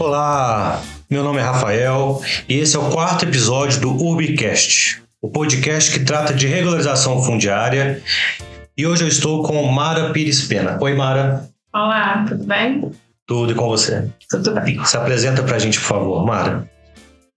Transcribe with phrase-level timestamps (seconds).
[0.00, 5.92] Olá, meu nome é Rafael e esse é o quarto episódio do Urbicast, o podcast
[5.92, 8.02] que trata de regularização fundiária.
[8.74, 10.78] E hoje eu estou com Mara Pires Pena.
[10.80, 11.46] Oi, Mara.
[11.74, 12.90] Olá, tudo bem?
[13.26, 14.08] Tudo e com você?
[14.30, 14.82] Tudo bem.
[14.86, 16.66] Se apresenta pra gente, por favor, Mara.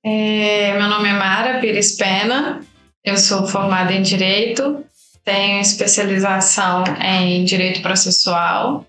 [0.01, 2.61] É, meu nome é Mara Pires Pena,
[3.03, 4.85] eu sou formada em Direito,
[5.25, 8.85] tenho especialização em Direito Processual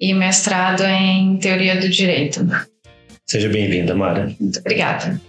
[0.00, 2.46] e mestrado em Teoria do Direito.
[3.26, 4.32] Seja bem-vinda, Mara.
[4.38, 5.20] Muito obrigada.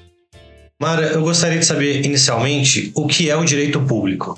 [0.79, 4.37] Mara, eu gostaria de saber inicialmente o que é o direito público.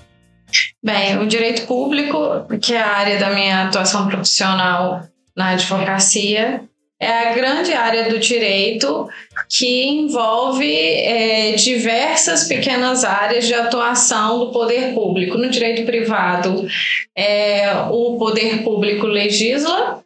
[0.84, 5.04] Bem, o direito público, que é a área da minha atuação profissional
[5.36, 6.64] na advocacia,
[6.99, 9.08] é a grande área do direito
[9.49, 15.38] que envolve é, diversas pequenas áreas de atuação do poder público.
[15.38, 16.66] No direito privado,
[17.16, 20.03] é, o poder público legisla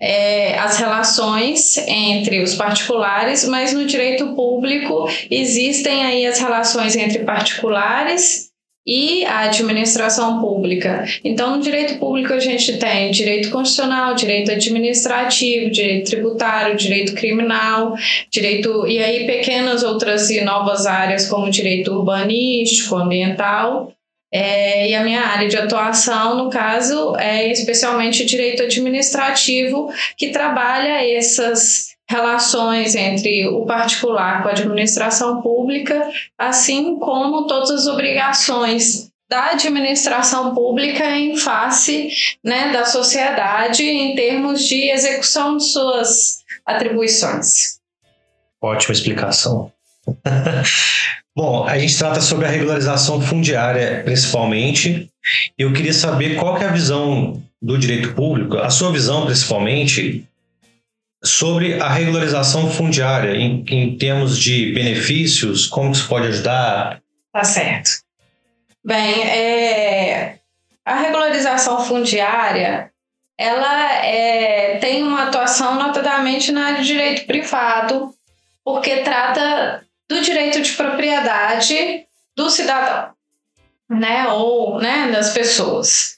[0.00, 7.20] é, as relações entre os particulares, mas no direito público existem aí as relações entre
[7.20, 8.51] particulares
[8.86, 11.04] e a administração pública.
[11.22, 17.94] Então, no direito público, a gente tem direito constitucional, direito administrativo, direito tributário, direito criminal,
[18.28, 18.86] direito.
[18.86, 23.92] e aí pequenas outras e novas áreas, como direito urbanístico, ambiental.
[24.34, 31.06] É, e a minha área de atuação, no caso, é especialmente direito administrativo, que trabalha
[31.06, 39.52] essas relações entre o particular com a administração pública, assim como todas as obrigações da
[39.52, 42.10] administração pública em face
[42.44, 47.78] né, da sociedade em termos de execução de suas atribuições.
[48.60, 49.72] Ótima explicação.
[51.34, 55.08] Bom, a gente trata sobre a regularização fundiária principalmente.
[55.56, 60.28] Eu queria saber qual que é a visão do direito público, a sua visão principalmente,
[61.22, 67.00] sobre a regularização fundiária em, em termos de benefícios, como isso pode ajudar?
[67.32, 68.02] Tá certo.
[68.84, 70.38] Bem, é,
[70.84, 72.90] a regularização fundiária
[73.38, 78.14] ela é, tem uma atuação notadamente na área de direito privado,
[78.64, 82.04] porque trata do direito de propriedade
[82.36, 83.12] do cidadão,
[83.88, 86.16] né, ou né, das pessoas,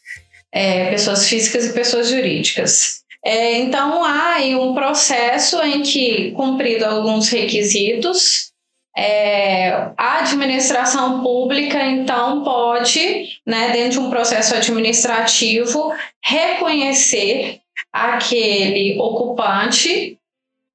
[0.52, 3.03] é, pessoas físicas e pessoas jurídicas.
[3.24, 8.52] É, então, há um processo em que, cumprido alguns requisitos,
[8.96, 15.92] é, a administração pública, então, pode, né, dentro de um processo administrativo,
[16.22, 20.18] reconhecer aquele ocupante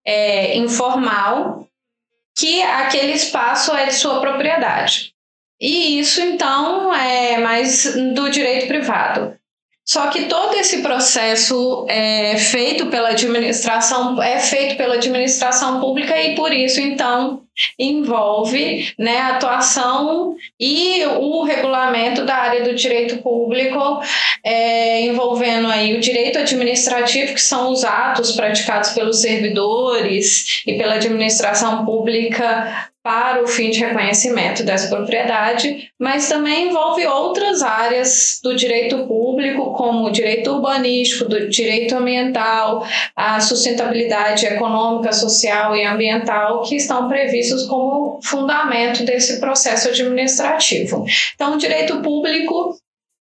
[0.06, 1.68] é, informal
[2.36, 5.14] que aquele espaço é de sua propriedade.
[5.62, 9.38] E isso, então, é mais do direito privado.
[9.90, 16.36] Só que todo esse processo é feito pela administração é feito pela administração pública e
[16.36, 17.42] por isso então
[17.78, 24.00] envolve né, a atuação e o regulamento da área do direito público,
[24.44, 30.94] é, envolvendo aí o direito administrativo, que são os atos praticados pelos servidores e pela
[30.94, 38.56] administração pública para o fim de reconhecimento dessa propriedade, mas também envolve outras áreas do
[38.56, 46.62] direito público, como o direito urbanístico, do direito ambiental, a sustentabilidade econômica, social e ambiental,
[46.62, 51.04] que estão previstos como fundamento desse processo administrativo.
[51.34, 52.78] Então, o direito público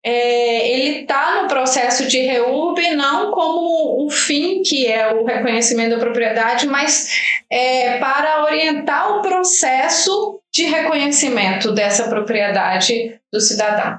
[0.05, 5.93] é, ele está no processo de REURB não como o fim, que é o reconhecimento
[5.93, 7.09] da propriedade, mas
[7.51, 13.99] é, para orientar o processo de reconhecimento dessa propriedade do cidadão.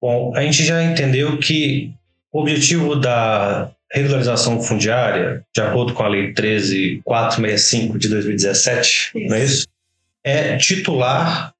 [0.00, 1.92] Bom, a gente já entendeu que
[2.32, 9.28] o objetivo da regularização fundiária, de acordo com a Lei 13465 de 2017, isso.
[9.28, 9.66] não é isso?
[10.24, 11.52] É titular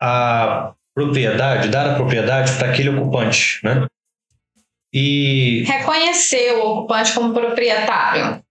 [0.00, 3.86] a propriedade, dar a propriedade para aquele ocupante, né?
[4.92, 8.42] E reconhecer o ocupante como proprietário.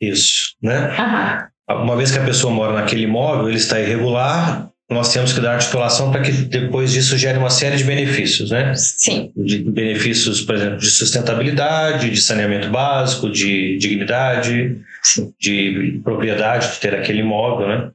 [0.00, 0.90] Isso, né?
[1.68, 1.84] Uhum.
[1.84, 5.54] Uma vez que a pessoa mora naquele imóvel, ele está irregular, nós temos que dar
[5.54, 8.74] a titulação para que depois disso gere uma série de benefícios, né?
[8.74, 9.30] Sim.
[9.36, 15.32] De benefícios, por exemplo, de sustentabilidade, de saneamento básico, de dignidade, Sim.
[15.40, 17.90] de propriedade de ter aquele imóvel, né?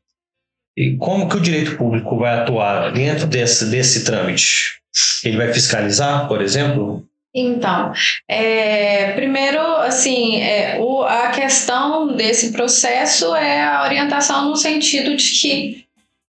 [0.77, 4.79] E como que o direito público vai atuar dentro desse, desse trâmite?
[5.23, 7.03] Ele vai fiscalizar, por exemplo?
[7.33, 7.91] Então,
[8.27, 15.31] é, primeiro, assim, é, o, a questão desse processo é a orientação no sentido de
[15.31, 15.85] que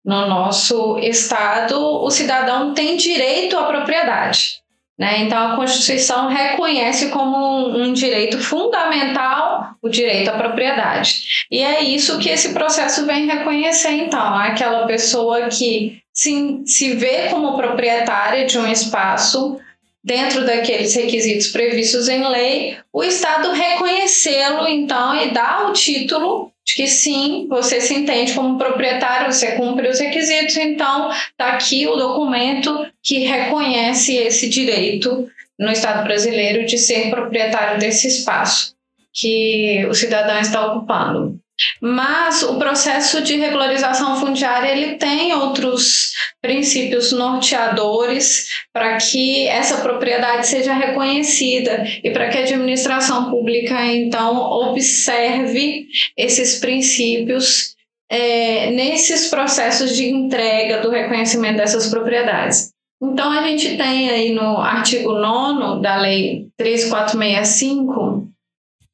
[0.05, 4.61] no nosso estado o cidadão tem direito à propriedade.
[4.99, 5.25] Né?
[5.25, 11.47] Então, a Constituição reconhece como um, um, direito fundamental o direito à propriedade.
[11.51, 14.35] E é isso que esse processo vem reconhecer, então.
[14.35, 19.61] Aquela pessoa que se, se vê como proprietária de um espaço
[20.03, 26.75] dentro daqueles requisitos previstos em lei, o Estado reconhecê-lo, então, e dar o título de
[26.75, 31.95] que sim, você se entende como proprietário, você cumpre os requisitos, então está aqui o
[31.95, 38.75] documento que reconhece esse direito no Estado brasileiro de ser proprietário desse espaço
[39.13, 41.39] que o cidadão está ocupando.
[41.81, 46.13] Mas o processo de regularização fundiária ele tem outros
[46.43, 54.37] princípios norteadores para que essa propriedade seja reconhecida e para que a administração pública então
[54.37, 55.87] observe
[56.17, 57.75] esses princípios
[58.11, 62.73] é, nesses processos de entrega do reconhecimento dessas propriedades.
[63.03, 68.26] Então a gente tem aí no artigo 9 da lei 3465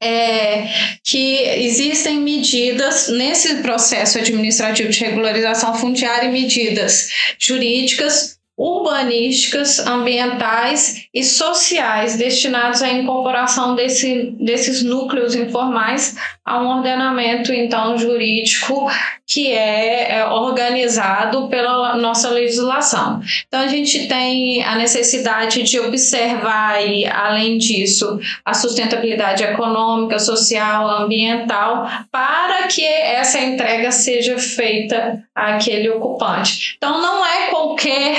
[0.03, 0.69] é,
[1.05, 7.09] que existem medidas nesse processo administrativo de regularização fundiária e medidas
[7.39, 17.53] jurídicas, urbanísticas, ambientais e sociais destinados à incorporação desse, desses núcleos informais a um ordenamento
[17.53, 18.91] então jurídico
[19.33, 23.23] que é, é organizado pela nossa legislação.
[23.47, 30.87] Então a gente tem a necessidade de observar e além disso a sustentabilidade econômica, social,
[30.89, 36.75] ambiental para que essa entrega seja feita àquele ocupante.
[36.77, 38.17] Então não é qualquer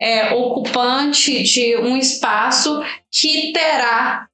[0.00, 4.26] é, ocupante de um espaço que terá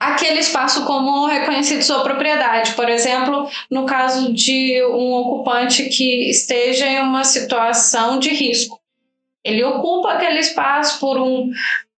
[0.00, 2.72] aquele espaço como reconhecido sua propriedade.
[2.72, 8.80] Por exemplo, no caso de um ocupante que esteja em uma situação de risco.
[9.44, 11.50] Ele ocupa aquele espaço por um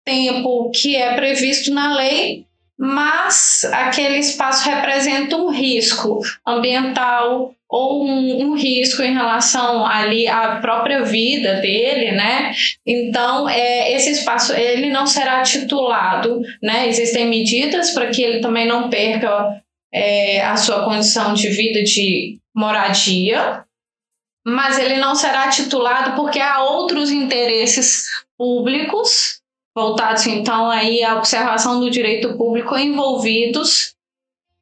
[0.03, 2.45] tempo que é previsto na lei,
[2.83, 10.55] mas aquele espaço representa um risco ambiental ou um, um, risco em relação ali à
[10.55, 12.51] própria vida dele, né?
[12.83, 16.87] Então, é, esse espaço ele não será titulado, né?
[16.87, 19.61] Existem medidas para que ele também não perca
[19.93, 23.63] é, a sua condição de vida de moradia,
[24.43, 28.05] mas ele não será titulado porque há outros interesses
[28.35, 29.40] públicos
[29.75, 33.95] voltados então aí à observação do direito público envolvidos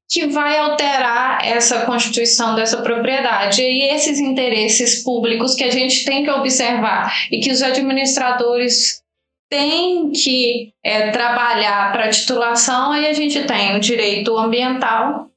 [0.10, 3.62] que vai alterar essa constituição dessa propriedade.
[3.62, 9.04] E esses interesses públicos que a gente tem que observar e que os administradores
[9.48, 15.29] têm que é, trabalhar para a titulação, aí a gente tem o direito ambiental,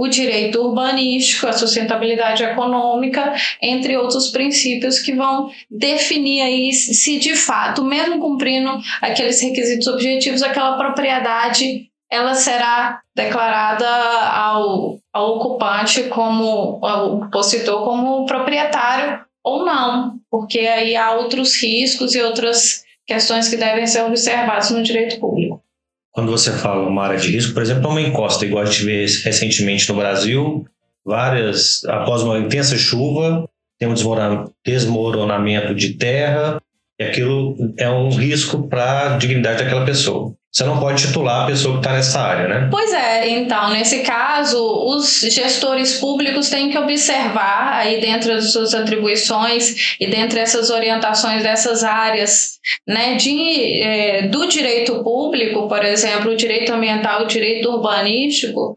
[0.00, 7.36] o direito urbanístico, a sustentabilidade econômica, entre outros princípios que vão definir aí se de
[7.36, 16.78] fato, mesmo cumprindo aqueles requisitos objetivos, aquela propriedade ela será declarada ao, ao ocupante como
[16.82, 23.56] ao opositor como proprietário ou não, porque aí há outros riscos e outras questões que
[23.58, 25.62] devem ser observadas no direito público
[26.12, 29.06] quando você fala uma área de risco, por exemplo, uma encosta, igual a gente vê
[29.24, 30.66] recentemente no Brasil,
[31.04, 33.48] várias, após uma intensa chuva,
[33.78, 33.94] tem um
[34.64, 36.60] desmoronamento de terra,
[37.00, 40.34] e aquilo é um risco para a dignidade daquela pessoa.
[40.52, 42.68] Você não pode titular a pessoa que está nessa área, né?
[42.70, 48.74] Pois é, então, nesse caso, os gestores públicos têm que observar aí dentro das suas
[48.74, 56.32] atribuições e dentro dessas orientações dessas áreas, né, de, é, do direito público, por exemplo,
[56.32, 58.76] o direito ambiental, o direito urbanístico,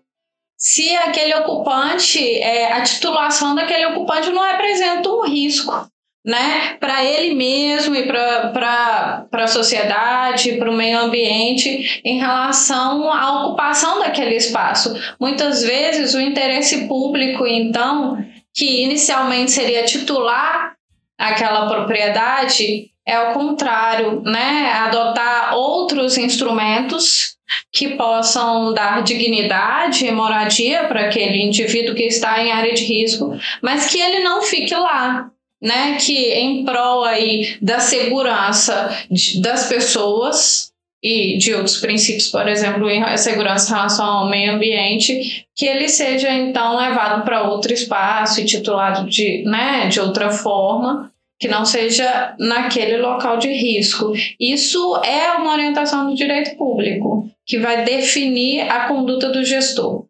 [0.56, 5.92] se aquele ocupante, é, a titulação daquele ocupante não representa um risco
[6.26, 13.44] né, para ele mesmo e para a sociedade, para o meio ambiente, em relação à
[13.44, 14.96] ocupação daquele espaço.
[15.20, 18.18] Muitas vezes o interesse público, então,
[18.54, 20.76] que inicialmente seria titular
[21.18, 24.72] aquela propriedade, é o contrário, né?
[24.76, 27.36] Adotar outros instrumentos
[27.72, 33.38] que possam dar dignidade e moradia para aquele indivíduo que está em área de risco,
[33.62, 35.30] mas que ele não fique lá,
[35.64, 38.94] né, que em prol aí da segurança
[39.42, 45.48] das pessoas e de outros princípios, por exemplo, em segurança em relação ao meio ambiente,
[45.56, 51.12] que ele seja então levado para outro espaço e titulado de, né, de outra forma,
[51.40, 54.14] que não seja naquele local de risco.
[54.40, 60.06] Isso é uma orientação do direito público, que vai definir a conduta do gestor.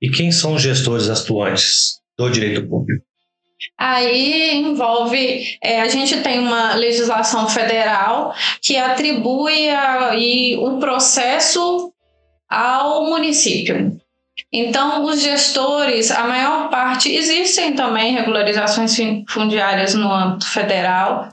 [0.00, 3.07] E quem são os gestores atuantes do direito público?
[3.76, 11.92] Aí envolve, é, a gente tem uma legislação federal que atribui aí um processo
[12.48, 14.00] ao município.
[14.52, 18.96] Então, os gestores, a maior parte, existem também regularizações
[19.28, 21.28] fundiárias no âmbito federal,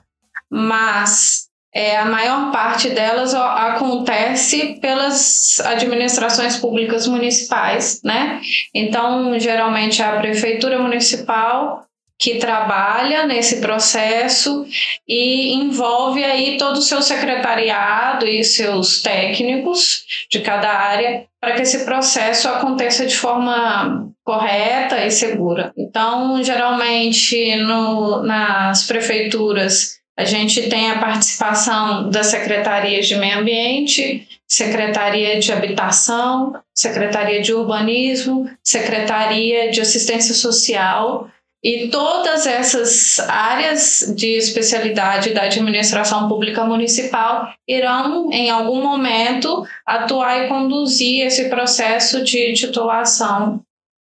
[0.50, 8.42] mas é, a maior parte delas acontece pelas administrações públicas municipais, né?
[8.74, 11.86] Então, geralmente é a prefeitura municipal
[12.18, 14.66] que trabalha nesse processo
[15.08, 21.62] e envolve aí todo o seu secretariado e seus técnicos de cada área para que
[21.62, 25.72] esse processo aconteça de forma correta e segura.
[25.78, 34.26] Então, geralmente no, nas prefeituras a gente tem a participação das secretarias de meio ambiente,
[34.48, 41.30] secretaria de habitação, secretaria de urbanismo, secretaria de assistência social
[41.66, 50.46] e todas essas áreas de especialidade da administração pública municipal irão, em algum momento, atuar
[50.46, 53.62] e conduzir esse processo de titulação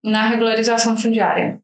[0.05, 1.59] na regularização fundiária.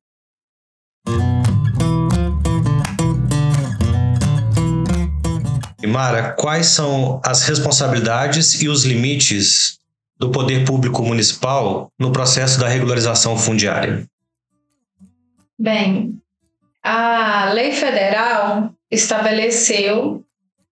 [5.86, 9.78] Mara, quais são as responsabilidades e os limites
[10.18, 14.04] do poder público municipal no processo da regularização fundiária?
[15.58, 16.18] Bem,
[16.82, 20.25] a lei federal estabeleceu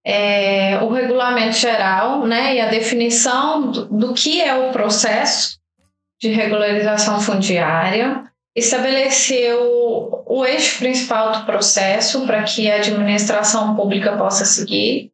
[0.05, 5.61] é, o regulamento geral né, e a definição do, do que é o processo
[6.21, 8.25] de regularização fundiária,
[8.55, 15.11] estabeleceu o eixo principal do processo para que a administração pública possa seguir.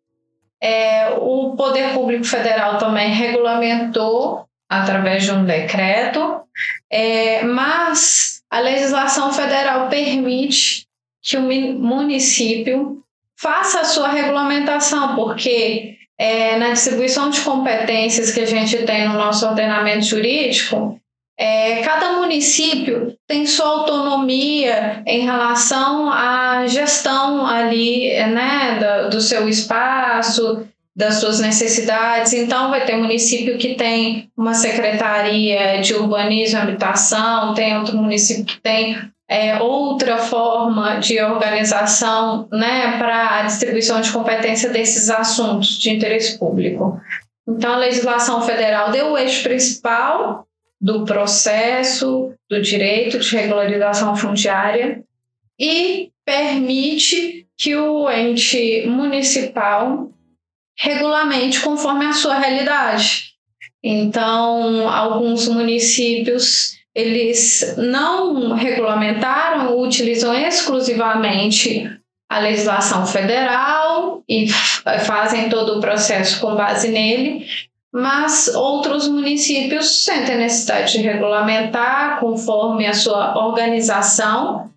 [0.60, 6.42] É, o Poder Público Federal também regulamentou através de um decreto,
[6.90, 10.86] é, mas a legislação federal permite
[11.22, 13.02] que o município
[13.36, 19.14] faça a sua regulamentação, porque é, na distribuição de competências que a gente tem no
[19.14, 21.00] nosso ordenamento jurídico,
[21.38, 29.48] é, cada município tem sua autonomia em relação à gestão ali, né, do, do seu
[29.48, 30.66] espaço,
[30.98, 32.32] das suas necessidades.
[32.32, 38.44] Então, vai ter município que tem uma secretaria de urbanismo e habitação, tem outro município
[38.44, 38.98] que tem
[39.30, 46.36] é, outra forma de organização né, para a distribuição de competência desses assuntos de interesse
[46.36, 47.00] público.
[47.46, 50.48] Então, a legislação federal deu o eixo principal
[50.80, 55.00] do processo do direito de regularização fundiária
[55.60, 60.10] e permite que o ente municipal
[60.78, 63.34] regulamente conforme a sua realidade.
[63.82, 71.88] Então, alguns municípios eles não regulamentaram, utilizam exclusivamente
[72.28, 77.46] a legislação federal e fazem todo o processo com base nele,
[77.92, 84.68] mas outros municípios sentem necessidade de regulamentar conforme a sua organização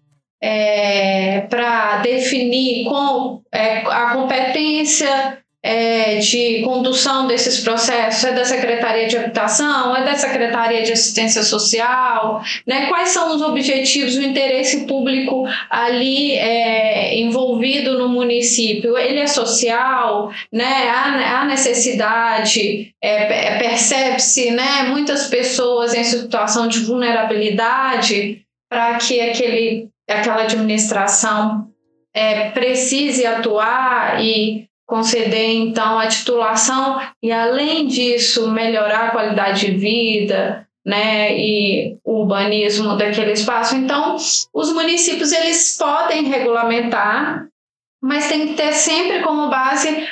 [0.41, 9.07] é, para definir com, é, a competência é, de condução desses processos é da Secretaria
[9.07, 12.87] de Habitação, é da Secretaria de Assistência Social, né?
[12.87, 18.97] Quais são os objetivos, o interesse público ali é, envolvido no município?
[18.97, 20.89] Ele é social, né?
[20.89, 24.83] Há, há necessidade, é, é, percebe-se, né?
[24.89, 31.67] Muitas pessoas em situação de vulnerabilidade para que aquele, aquela administração
[32.15, 39.71] é, precise atuar e conceder então a titulação e além disso melhorar a qualidade de
[39.77, 43.73] vida, né, e o urbanismo daquele espaço.
[43.73, 44.17] Então,
[44.53, 47.47] os municípios eles podem regulamentar,
[48.03, 50.05] mas tem que ter sempre como base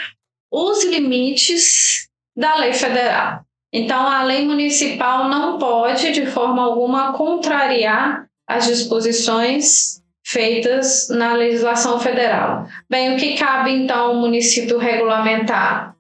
[0.50, 3.41] os limites da lei federal.
[3.74, 9.98] Então, a lei municipal não pode, de forma alguma, contrariar as disposições
[10.29, 12.67] feitas na legislação federal.
[12.88, 15.95] Bem, o que cabe então ao município regulamentar?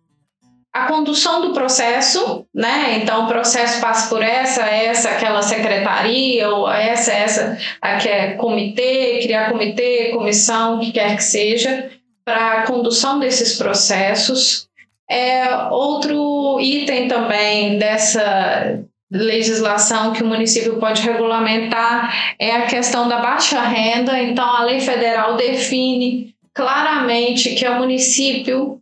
[0.71, 2.99] A condução do processo, né?
[3.01, 9.19] Então, o processo passa por essa, essa, aquela secretaria, ou essa, essa, aqui é comitê,
[9.23, 11.89] criar comitê, comissão, o que quer que seja,
[12.23, 14.67] para a condução desses processos.
[15.09, 18.79] É, outro item também dessa
[19.11, 24.21] legislação que o município pode regulamentar é a questão da baixa renda.
[24.21, 28.81] Então, a lei federal define claramente que é o município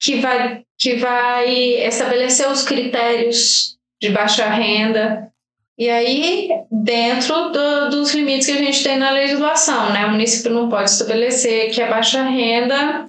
[0.00, 1.48] que vai, que vai
[1.86, 5.30] estabelecer os critérios de baixa renda
[5.78, 10.06] E aí, dentro do, dos limites que a gente tem na legislação, né?
[10.06, 13.08] O município não pode estabelecer que a baixa renda,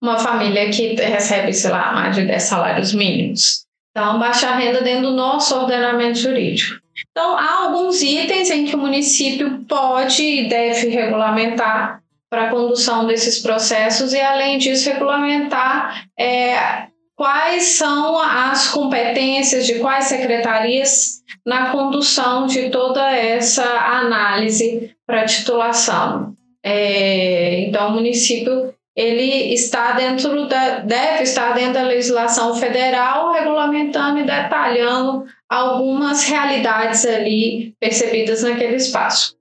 [0.00, 3.65] uma família que recebe, sei lá, mais de 10 salários mínimos.
[3.96, 6.78] Então, baixa renda dentro do nosso ordenamento jurídico.
[7.10, 13.06] Então, há alguns itens em que o município pode e deve regulamentar para a condução
[13.06, 21.70] desses processos e, além disso, regulamentar é, quais são as competências de quais secretarias na
[21.70, 26.34] condução de toda essa análise para titulação.
[26.62, 34.20] É, então, o município ele está dentro da, deve estar dentro da legislação federal, regulamentando
[34.20, 39.36] e detalhando algumas realidades ali percebidas naquele espaço.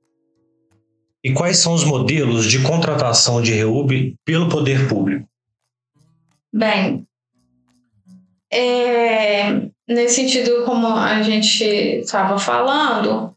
[1.24, 5.28] E quais são os modelos de contratação de REUB pelo poder público?
[6.54, 7.08] Bem,
[8.52, 13.36] é, nesse sentido, como a gente estava falando,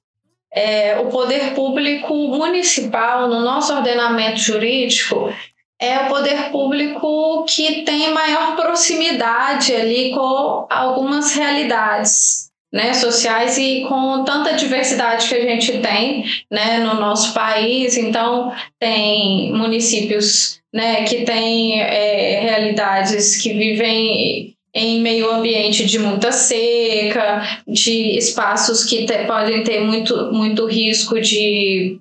[0.53, 5.33] é, o poder público municipal, no nosso ordenamento jurídico,
[5.81, 13.85] é o poder público que tem maior proximidade ali com algumas realidades né, sociais e
[13.89, 17.97] com tanta diversidade que a gente tem né, no nosso país.
[17.97, 26.31] Então, tem municípios né, que têm é, realidades que vivem em meio ambiente de muita
[26.31, 31.99] seca, de espaços que te, podem ter muito, muito risco de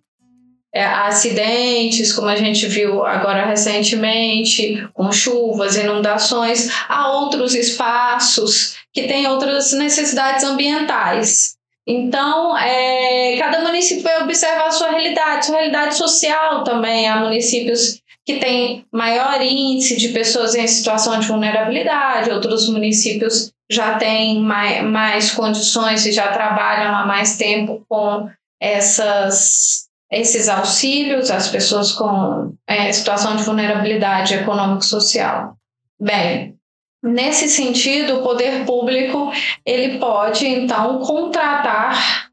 [0.84, 9.28] acidentes, como a gente viu agora recentemente, com chuvas, inundações, há outros espaços que têm
[9.28, 11.56] outras necessidades ambientais.
[11.86, 17.08] Então, é, cada município vai observar a sua realidade, sua realidade social também.
[17.08, 23.98] Há municípios que têm maior índice de pessoas em situação de vulnerabilidade, outros municípios já
[23.98, 28.30] têm mais, mais condições e já trabalham há mais tempo com
[28.62, 35.56] essas esses auxílios às pessoas com é, situação de vulnerabilidade econômico-social.
[36.00, 36.56] Bem,
[37.04, 39.32] nesse sentido, o poder público
[39.66, 42.30] ele pode então contratar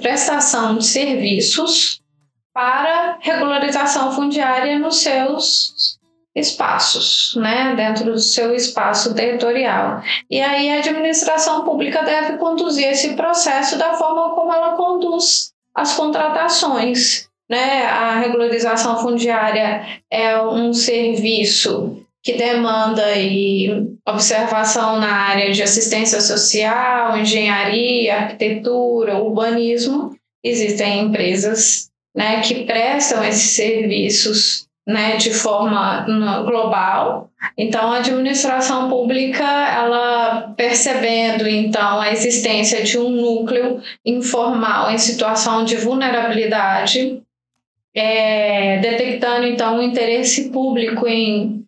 [0.00, 2.00] prestação de serviços
[2.52, 5.98] para regularização fundiária nos seus
[6.34, 10.02] espaços, né, dentro do seu espaço territorial.
[10.28, 15.94] E aí a administração pública deve conduzir esse processo da forma como ela conduz as
[15.94, 17.28] contratações.
[17.48, 17.84] Né?
[17.84, 23.68] A regularização fundiária é um serviço que demanda aí
[24.06, 30.14] observação na área de assistência social, engenharia, arquitetura, urbanismo.
[30.44, 36.04] Existem empresas né, que prestam esses serviços né, de forma
[36.44, 37.30] global.
[37.56, 45.64] Então, a administração pública, ela percebendo então a existência de um núcleo informal em situação
[45.64, 47.22] de vulnerabilidade,
[47.94, 51.64] é, detectando então o interesse público em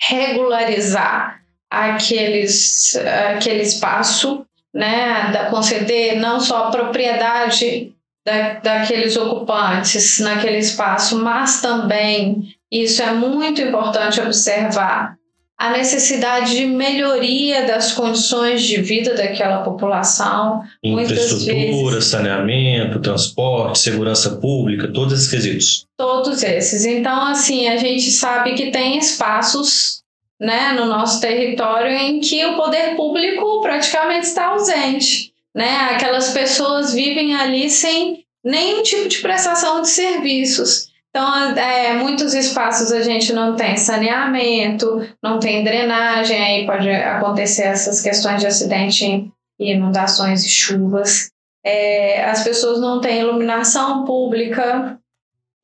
[0.00, 2.96] regularizar aqueles,
[3.36, 7.92] aquele espaço, né, da conceder não só propriedade
[8.28, 15.16] da, daqueles ocupantes naquele espaço, mas também, isso é muito importante observar,
[15.56, 20.62] a necessidade de melhoria das condições de vida daquela população.
[20.84, 25.86] Infraestrutura, vezes, saneamento, transporte, segurança pública, todos esses quesitos.
[25.96, 26.84] Todos esses.
[26.84, 30.04] Então, assim, a gente sabe que tem espaços
[30.40, 35.90] né, no nosso território em que o poder público praticamente está ausente né?
[35.92, 40.88] Aquelas pessoas vivem ali sem nenhum tipo de prestação de serviços.
[41.10, 47.62] Então, é, muitos espaços a gente não tem saneamento, não tem drenagem, aí pode acontecer
[47.62, 49.04] essas questões de acidente
[49.58, 51.30] e inundações e chuvas.
[51.64, 54.98] É, as pessoas não têm iluminação pública,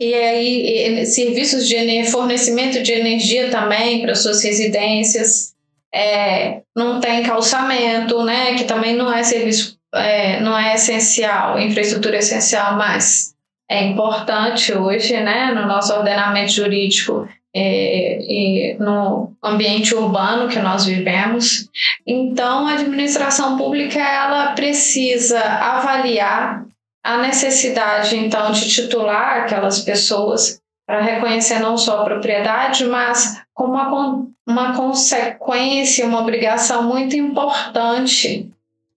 [0.01, 5.54] e aí e, serviços de fornecimento de energia também para suas residências.
[5.95, 12.17] É, não tem calçamento, né, que também não é serviço é, não é essencial, infraestrutura
[12.17, 13.35] é essencial, mas
[13.71, 20.85] é importante hoje, né, no nosso ordenamento jurídico é, e no ambiente urbano que nós
[20.85, 21.69] vivemos.
[22.07, 26.65] Então, a administração pública ela precisa avaliar
[27.03, 33.73] a necessidade, então, de titular aquelas pessoas para reconhecer não só a propriedade, mas como
[33.73, 38.51] uma, uma consequência, uma obrigação muito importante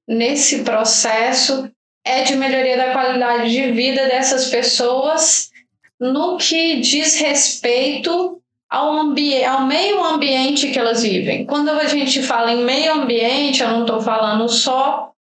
[0.07, 1.69] nesse processo
[2.05, 5.51] é de melhoria da qualidade de vida dessas pessoas
[5.99, 11.45] no que diz respeito ao, ao meio ambiente que elas vivem.
[11.45, 15.11] Quando a gente fala em meio ambiente, eu não estou falando só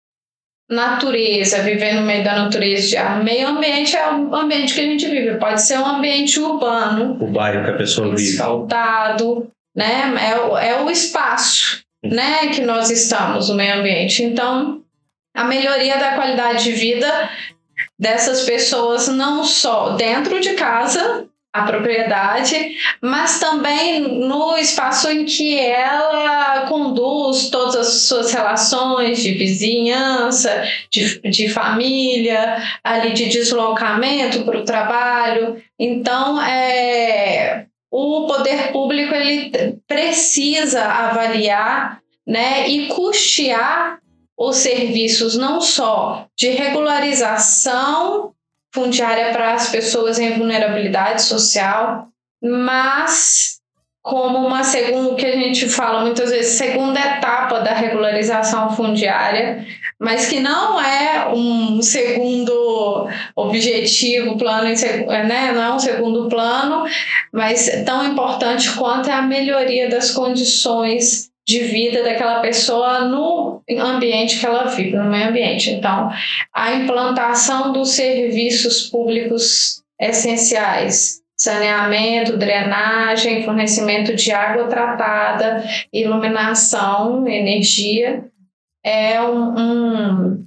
[0.69, 3.23] natureza, viver no meio da natureza, de ar.
[3.23, 5.37] meio ambiente é o ambiente que a gente vive.
[5.37, 7.17] Pode ser um ambiente urbano.
[7.21, 8.33] O bairro que a pessoa vive.
[8.33, 10.15] Asfaltado, né?
[10.19, 14.25] É, é o espaço, né, que nós estamos no meio ambiente.
[14.25, 14.83] Então,
[15.37, 17.31] a melhoria da qualidade de vida
[17.99, 21.27] dessas pessoas não só dentro de casa,
[21.59, 29.33] a propriedade, mas também no espaço em que ela conduz todas as suas relações de
[29.33, 35.63] vizinhança, de, de família, ali de deslocamento para o trabalho.
[35.79, 43.99] Então, é, o poder público ele precisa avaliar né, e custear
[44.37, 48.35] os serviços não só de regularização
[48.77, 52.09] fundiária para as pessoas em vulnerabilidade social,
[52.43, 53.57] mas
[54.03, 59.67] como uma segunda, que a gente fala muitas vezes, segunda etapa da regularização fundiária,
[59.99, 65.53] mas que não é um segundo objetivo, plano, né?
[65.53, 66.85] não é um segundo plano,
[67.33, 74.41] mas tão importante quanto é a melhoria das condições de vida daquela pessoa no ambiente
[74.41, 75.71] que ela vive, no meio ambiente.
[75.71, 76.11] Então,
[76.53, 88.25] a implantação dos serviços públicos essenciais, saneamento, drenagem, fornecimento de água tratada, iluminação, energia,
[88.85, 90.47] é um, um,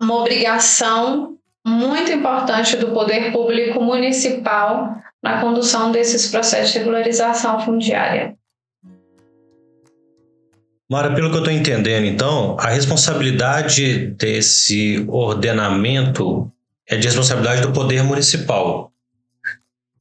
[0.00, 8.36] uma obrigação muito importante do poder público municipal na condução desses processos de regularização fundiária.
[10.90, 16.52] Mara, pelo que eu estou entendendo, então, a responsabilidade desse ordenamento
[16.86, 18.92] é de responsabilidade do poder municipal.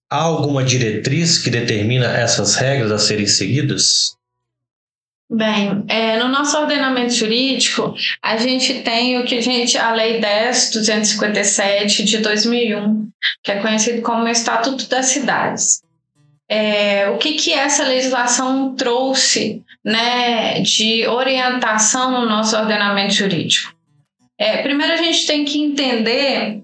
[0.10, 4.18] Há alguma diretriz que determina essas regras a serem seguidas?
[5.32, 10.20] Bem, é, no nosso ordenamento jurídico, a gente tem o que a gente, a Lei
[10.20, 13.10] 10.257 de 2001,
[13.42, 15.82] que é conhecido como Estatuto das Cidades
[16.54, 23.74] é, o que, que essa legislação trouxe né, de orientação no nosso ordenamento jurídico?
[24.38, 26.62] É, primeiro, a gente tem que entender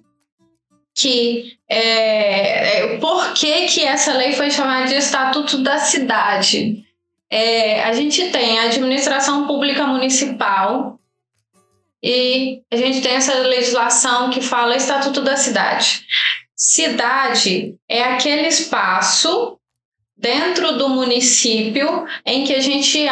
[0.95, 6.83] que é, é, por que, que essa lei foi chamada de Estatuto da Cidade.
[7.27, 10.99] É, a gente tem a administração pública municipal
[12.03, 16.05] e a gente tem essa legislação que fala Estatuto da Cidade.
[16.55, 19.58] Cidade é aquele espaço
[20.19, 23.07] dentro do município em que a gente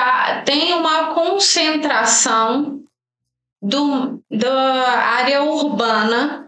[0.46, 2.82] tem uma concentração
[3.62, 6.48] do, da área urbana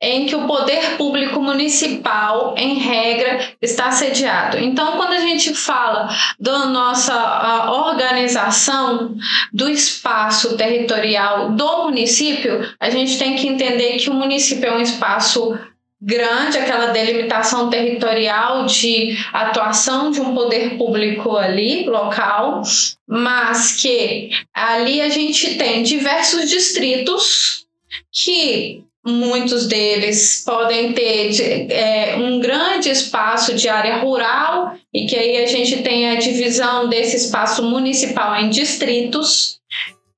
[0.00, 4.58] em que o poder público municipal, em regra, está sediado.
[4.58, 9.16] Então, quando a gente fala da nossa organização
[9.52, 14.80] do espaço territorial do município, a gente tem que entender que o município é um
[14.80, 15.58] espaço
[16.04, 22.62] grande, aquela delimitação territorial de atuação de um poder público ali, local,
[23.08, 27.66] mas que ali a gente tem diversos distritos
[28.10, 35.42] que muitos deles podem ter é, um grande espaço de área rural e que aí
[35.42, 39.60] a gente tem a divisão desse espaço municipal em distritos.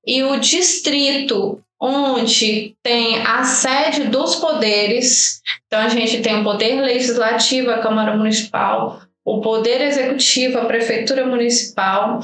[0.05, 5.41] E o distrito onde tem a sede dos poderes.
[5.67, 11.25] Então, a gente tem o poder legislativo, a Câmara Municipal, o poder executivo, a Prefeitura
[11.25, 12.19] Municipal.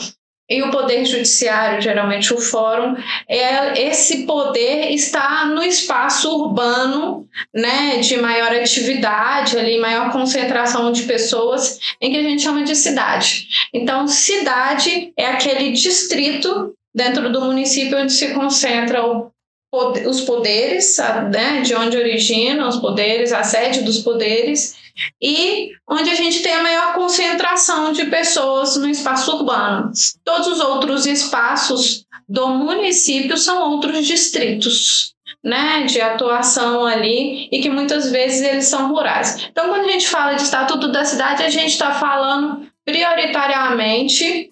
[0.50, 2.94] E o poder judiciário, geralmente o fórum,
[3.26, 11.04] é esse poder está no espaço urbano, né, de maior atividade, ali maior concentração de
[11.04, 13.48] pessoas, em que a gente chama de cidade.
[13.74, 19.31] Então, cidade é aquele distrito dentro do município onde se concentra o
[19.72, 20.98] os poderes,
[21.32, 24.76] né, de onde originam os poderes, a sede dos poderes,
[25.22, 29.92] e onde a gente tem a maior concentração de pessoas no espaço urbano.
[30.26, 35.12] Todos os outros espaços do município são outros distritos.
[35.44, 39.48] Né, de atuação ali e que muitas vezes eles são rurais.
[39.50, 44.51] Então, quando a gente fala de estatuto da cidade, a gente está falando prioritariamente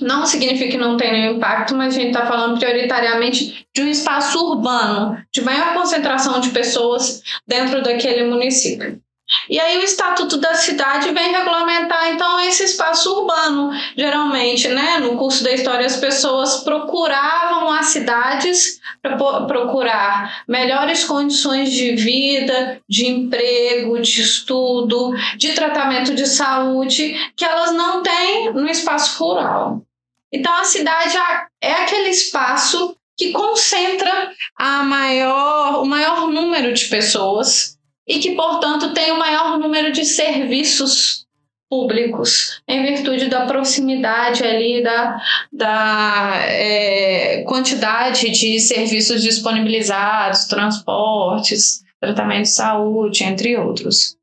[0.00, 4.38] não significa que não nenhum impacto, mas a gente está falando prioritariamente de um espaço
[4.38, 9.00] urbano, de maior concentração de pessoas dentro daquele município.
[9.48, 13.70] E aí o Estatuto da Cidade vem regulamentar então esse espaço urbano.
[13.96, 21.70] Geralmente, né, no curso da história as pessoas procuravam as cidades para procurar melhores condições
[21.70, 28.66] de vida, de emprego, de estudo, de tratamento de saúde que elas não têm no
[28.66, 29.82] espaço rural.
[30.32, 31.16] Então a cidade
[31.60, 38.94] é aquele espaço que concentra a maior, o maior número de pessoas e que, portanto,
[38.94, 41.26] tem o maior número de serviços
[41.68, 45.20] públicos, em virtude da proximidade ali, da,
[45.52, 54.16] da é, quantidade de serviços disponibilizados, transportes, tratamento de saúde, entre outros.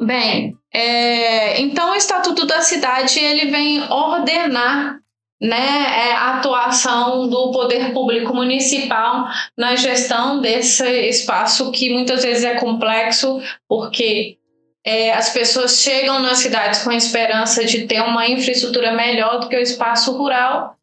[0.00, 4.97] Bem, é, então o Estatuto da Cidade ele vem ordenar
[5.40, 12.56] né, é atuação do poder público municipal na gestão desse espaço que muitas vezes é
[12.56, 14.36] complexo, porque
[14.84, 19.48] é, as pessoas chegam nas cidades com a esperança de ter uma infraestrutura melhor do
[19.48, 20.76] que o espaço rural,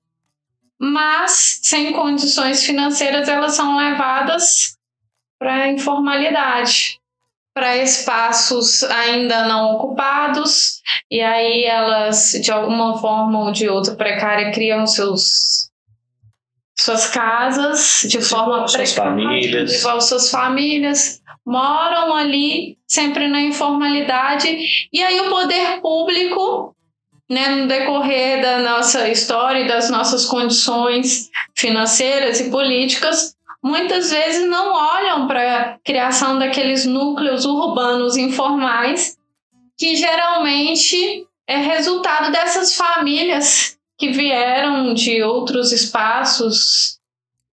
[0.79, 4.77] mas sem condições financeiras elas são levadas
[5.37, 6.99] para a informalidade
[7.55, 14.51] para espaços ainda não ocupados, e aí elas, de alguma forma ou de outra precária,
[14.51, 15.69] criam seus
[16.77, 19.79] suas casas de forma suas famílias.
[19.79, 24.57] igual suas famílias, moram ali sempre na informalidade,
[24.91, 26.75] e aí o poder público
[27.29, 33.34] né, no decorrer da nossa história e das nossas condições financeiras e políticas,
[33.65, 39.17] muitas vezes não olham para a criação daqueles núcleos urbanos informais,
[39.75, 46.99] que geralmente é resultado dessas famílias que vieram de outros espaços,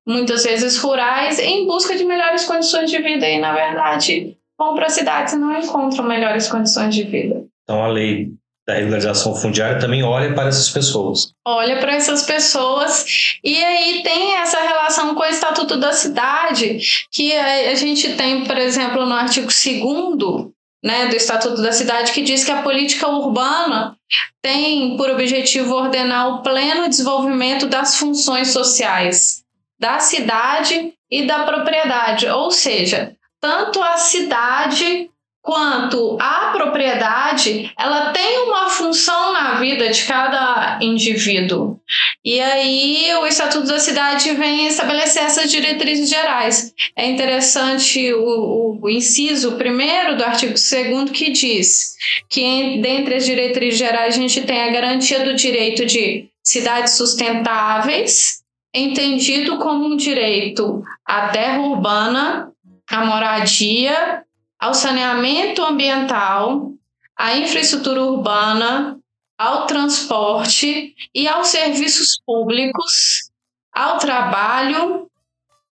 [0.07, 4.91] muitas vezes rurais, em busca de melhores condições de vida e, na verdade, vão para
[4.91, 7.47] cidades e não encontram melhores condições de vida.
[7.63, 8.31] Então, a lei
[8.67, 11.33] da regularização fundiária também olha para essas pessoas.
[11.45, 16.79] Olha para essas pessoas e aí tem essa relação com o Estatuto da Cidade,
[17.11, 20.49] que a gente tem, por exemplo, no artigo 2
[20.83, 23.97] né, do Estatuto da Cidade, que diz que a política urbana
[24.41, 29.43] tem por objetivo ordenar o pleno desenvolvimento das funções sociais
[29.79, 35.11] da cidade e da propriedade, ou seja, tanto a cidade
[35.43, 41.81] quanto a propriedade, ela tem uma função na vida de cada indivíduo.
[42.25, 46.73] E aí o Estatuto da Cidade vem estabelecer essas diretrizes gerais.
[46.97, 51.97] É interessante o, o inciso primeiro do artigo 2 que diz
[52.31, 58.43] que dentre as diretrizes gerais a gente tem a garantia do direito de cidades sustentáveis,
[58.73, 62.53] entendido como um direito à terra urbana,
[62.89, 64.23] à moradia
[64.63, 66.71] ao saneamento ambiental,
[67.17, 68.97] à infraestrutura urbana,
[69.37, 73.29] ao transporte e aos serviços públicos,
[73.75, 75.11] ao trabalho,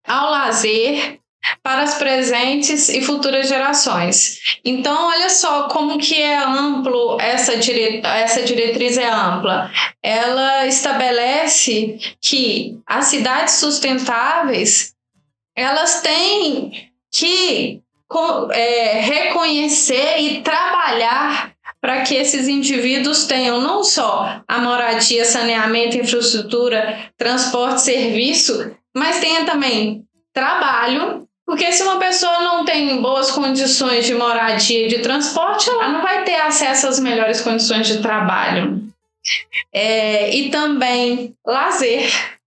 [0.06, 1.20] ao lazer,
[1.62, 4.38] para as presentes e futuras gerações.
[4.64, 8.00] Então, olha só como que é amplo essa, dire...
[8.02, 9.70] essa diretriz é ampla.
[10.02, 14.94] Ela estabelece que as cidades sustentáveis
[15.54, 17.82] elas têm que
[18.52, 27.10] é, reconhecer e trabalhar para que esses indivíduos tenham não só a moradia, saneamento, infraestrutura,
[27.16, 34.14] transporte, serviço, mas tenha também trabalho, porque se uma pessoa não tem boas condições de
[34.14, 38.82] moradia e de transporte, ela não vai ter acesso às melhores condições de trabalho.
[39.72, 42.37] É, e também lazer,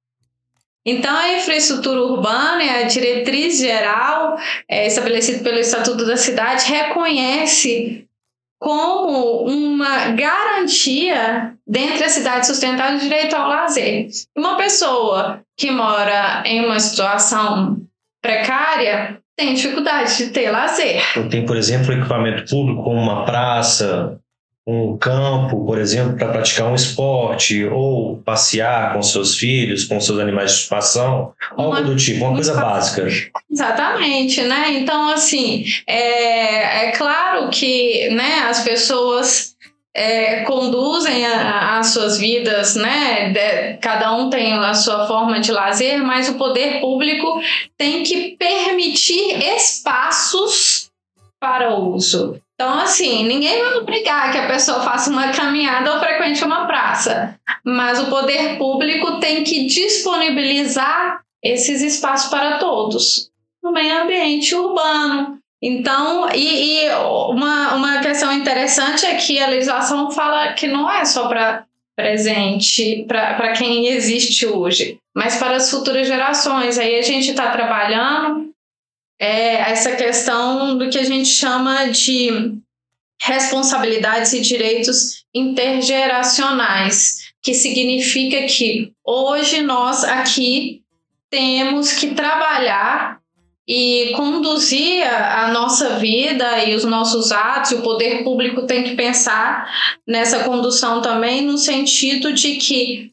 [0.85, 8.07] então, a infraestrutura urbana, a diretriz geral é, estabelecida pelo Estatuto da Cidade, reconhece
[8.59, 14.07] como uma garantia dentre as cidades sustentáveis o direito ao lazer.
[14.37, 17.77] Uma pessoa que mora em uma situação
[18.21, 21.01] precária tem dificuldade de ter lazer.
[21.29, 24.19] Tem, por exemplo, equipamento público como uma praça,
[24.71, 30.19] um campo, por exemplo, para praticar um esporte ou passear com seus filhos, com seus
[30.19, 33.07] animais de estimação, algo uma, do tipo, uma coisa básica.
[33.49, 34.73] Exatamente, né?
[34.73, 39.55] Então, assim, é, é claro que né, as pessoas
[39.93, 43.29] é, conduzem as suas vidas, né?
[43.29, 47.41] De, cada um tem a sua forma de lazer, mas o poder público
[47.77, 50.89] tem que permitir espaços
[51.39, 52.39] para o uso.
[52.61, 57.35] Então, assim, ninguém vai obrigar que a pessoa faça uma caminhada ou frequente uma praça,
[57.65, 63.31] mas o poder público tem que disponibilizar esses espaços para todos
[63.63, 65.39] no meio ambiente urbano.
[65.59, 66.89] Então, e, e
[67.31, 73.05] uma, uma questão interessante é que a legislação fala que não é só para presente,
[73.07, 76.77] para quem existe hoje, mas para as futuras gerações.
[76.77, 78.51] Aí a gente está trabalhando
[79.21, 82.57] é essa questão do que a gente chama de
[83.21, 90.81] responsabilidades e direitos intergeracionais, que significa que hoje nós aqui
[91.29, 93.21] temos que trabalhar
[93.67, 98.95] e conduzir a nossa vida e os nossos atos, e o poder público tem que
[98.95, 99.71] pensar
[100.05, 103.11] nessa condução também, no sentido de que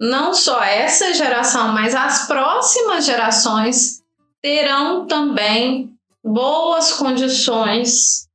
[0.00, 4.03] não só essa geração, mas as próximas gerações
[4.44, 5.88] terão também
[6.22, 8.28] boas condições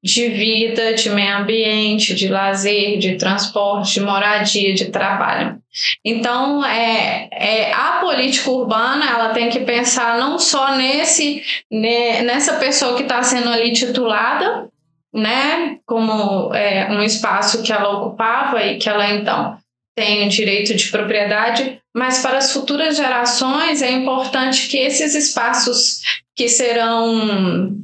[0.00, 5.58] de vida, de meio ambiente, de lazer, de transporte, de moradia, de trabalho.
[6.04, 12.54] Então, é, é, a política urbana ela tem que pensar não só nesse né, nessa
[12.58, 14.68] pessoa que está sendo ali titulada,
[15.12, 19.58] né, como é, um espaço que ela ocupava e que ela então
[19.96, 26.02] tem o direito de propriedade, mas para as futuras gerações é importante que esses espaços
[26.34, 27.74] que serão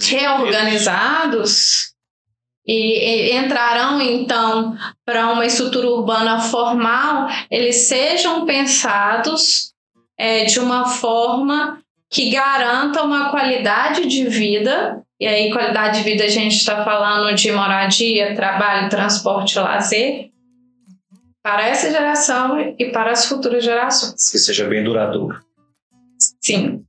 [0.00, 1.92] reorganizados
[2.66, 9.74] e, entrarão então para uma estrutura urbana formal, eles sejam pensados
[10.16, 15.02] é, de uma forma que garanta uma qualidade de vida.
[15.20, 20.30] E aí, qualidade de vida, a gente está falando de moradia, trabalho, transporte, lazer,
[21.42, 24.30] para essa geração e para as futuras gerações.
[24.30, 25.38] Que seja bem duradouro.
[26.40, 26.84] Sim.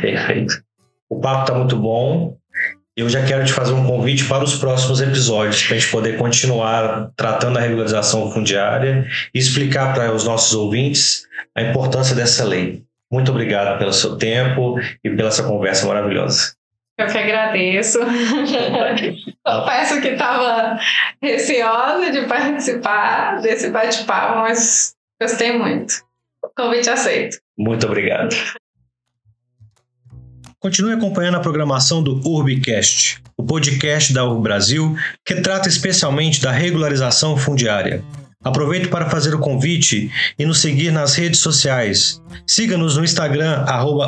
[0.00, 0.62] Perfeito.
[1.08, 2.36] O papo está muito bom.
[2.96, 6.16] Eu já quero te fazer um convite para os próximos episódios, para a gente poder
[6.16, 12.84] continuar tratando a regularização fundiária e explicar para os nossos ouvintes a importância dessa lei.
[13.10, 16.54] Muito obrigado pelo seu tempo e pela essa conversa maravilhosa.
[16.96, 17.98] Eu que agradeço.
[19.44, 20.78] Confesso que estava
[21.20, 25.94] receosa de participar desse bate-papo, mas gostei muito.
[26.56, 27.38] Convite aceito.
[27.58, 28.34] Muito obrigado.
[30.60, 36.52] Continue acompanhando a programação do Urbicast, o podcast da Urb Brasil, que trata especialmente da
[36.52, 38.02] regularização fundiária.
[38.44, 42.20] Aproveito para fazer o convite e nos seguir nas redes sociais.
[42.46, 43.64] Siga-nos no Instagram,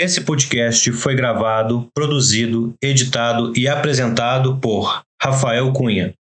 [0.00, 6.14] Esse podcast foi gravado, produzido, editado e apresentado por Rafael Cunha.